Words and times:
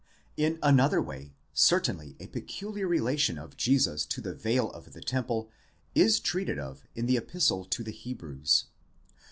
In 0.35 0.57
another 0.63 0.99
way, 0.99 1.35
certainly, 1.53 2.15
a 2.19 2.25
peculiar 2.25 2.87
relation 2.87 3.37
of 3.37 3.55
Jesus 3.55 4.03
to 4.07 4.19
the 4.19 4.33
veil 4.33 4.71
of 4.71 4.93
the 4.93 5.01
temple 5.03 5.51
is 5.93 6.19
treated 6.19 6.57
of 6.57 6.87
in 6.95 7.05
the 7.05 7.17
Epistle 7.17 7.65
to 7.65 7.83
the 7.83 7.91
Hebrews. 7.91 8.65